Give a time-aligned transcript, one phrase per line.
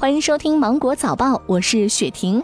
[0.00, 2.42] 欢迎收听《芒果早报》，我是雪婷。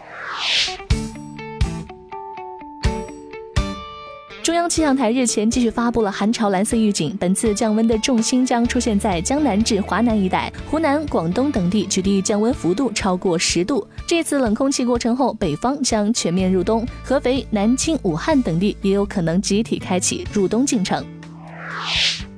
[4.43, 13.87] 中央气象台日前继续发布了寒潮蓝色预警，本次降温的重心将出现在江南至华南一带，湖南、广东等地局地降温幅度超过十度。
[14.05, 21.03] 这次冷空气过程后，北方将全面入冬，合肥、南京、武汉等地也有可能集体开启入冬进程。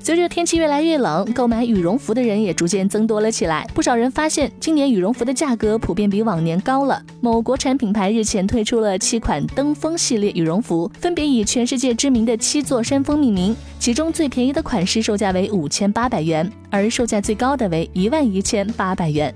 [0.01, 3.67] 随着天气越来越冷，购买羽绒服的人也逐渐增多了起来。
[3.73, 7.01] 不少人发现，今年羽绒服的价格普遍比往年高了。
[7.21, 13.55] 某国产品牌日前推出了七款登峰系列羽绒服，分别以全世界知名的七座山峰命名。
[13.77, 19.33] 其中最便宜的款式售价为五千八百元，而售价最高的为一万一千八百元。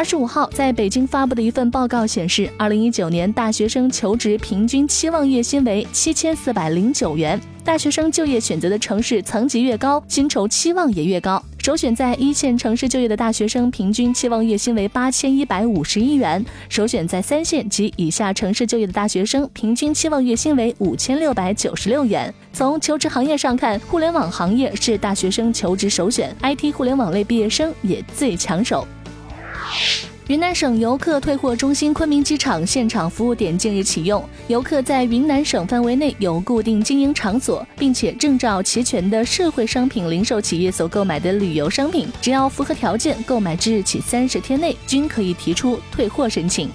[0.00, 7.38] 二十五号，在北京发布的一份报告显示，二零一九年大学生求职平均期望月薪为七千四百零九元。
[7.62, 11.44] 大学生就业选择的城市层级越高，薪酬期望也越高。
[11.58, 22.32] 首选在一线城市就业的大学生平均期望月薪为八千一百五十一元；首选在三线及以下城市就业的大学生平均期望月薪为五千六百九十六元。
[22.54, 28.88] 从求职行业上看，互联网行业是大学生求职首选，IT 互联网类毕业生也最抢手。
[30.28, 46.70] 云南省游客退货中心昆明机场现场服务点近日启用，游客在云南省范围内有固定经营场所，并且证照齐全的社会商品零售企业所购买的旅游商品，只要符合条件，购买之日起三十天内均可以提出退货申请。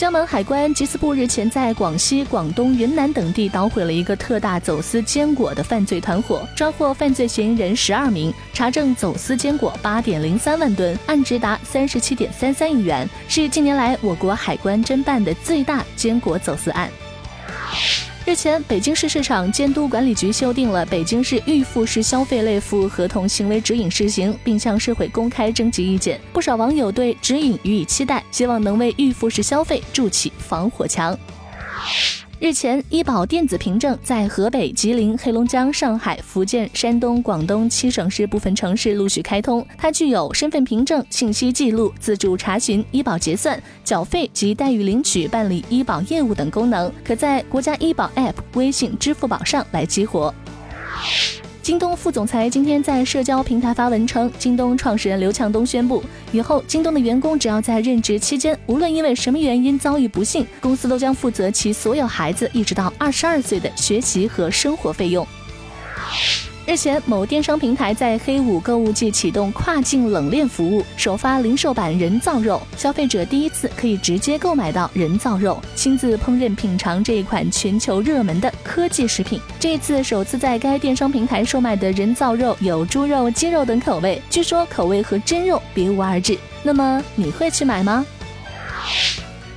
[0.00, 16.88] 江门海关缉私部日前在广西、广东、云南等地捣毁了一个特大走私坚果的犯罪团伙，抓获犯罪嫌疑人十二名，查证走私坚果八点零三万吨，案值达三十七点三三亿元，是近年来我国海关侦办的最大坚果走私案。
[18.30, 26.20] 日前，北京市市场监督管理局修订了《北京市预付式消费类服务合同行为指引试行》，并向社会公开征集意见。
[26.32, 31.18] 不少网友对指引予以期待，希望能为预付式消费筑起防火墙。
[32.40, 39.64] 日前，医保电子凭证在河北、吉林、黑龙江、上海、福建、山东、广东七省市部分城市陆续开通。
[39.76, 50.34] 它具有身份凭证、信息记录、自助查询、医保结算、缴费及待遇领取、办理医保业务等功能，可在国家医保 App、微信、支付宝上来激活。
[51.62, 65.26] 京东副总裁今天在社交平台发文称，京东创始人刘强东宣布，以后京东的员工只要在任职期间，无论因为什么原因遭遇不幸，公司都将负责其所有孩子一直到二十二岁的学习和生活费用。
[66.66, 79.40] 日前，某电商平台在黑五购物季启动跨境冷链服务，首发零售版人造肉，消费者第一次可以直接购买到人造肉，亲自烹饪品尝这一款全球热门的科技食品。
[79.58, 86.38] 这次首次在该电商平台售卖的人造肉有猪肉、鸡肉等口味，据说口味和真肉别无二致。
[86.62, 88.06] 那么你会去买吗？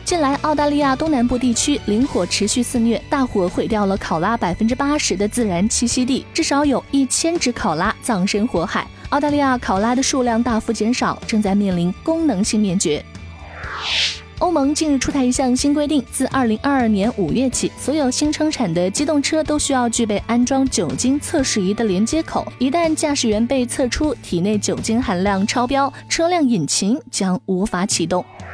[0.05, 8.85] 近来，澳大利亚东南部地区林火持续肆虐，大火毁掉了考拉百分之八十的自然栖息地，至少有一千只考拉葬身火海。
[9.09, 13.03] 澳大利亚考拉的数量大幅减少，正在面临功能性灭绝。
[14.39, 28.25] 欧盟近日出台一项新规定，自二零二二年五月起，所有新生产的机动车都需要具备安装酒精测试仪的连接口，一旦驾驶员被测出体内酒精含量超标，车辆引擎将无法启动。